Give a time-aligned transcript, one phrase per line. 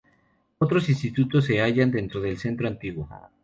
[0.57, 3.07] Otros institutos se hallan dentro del centro antiguo.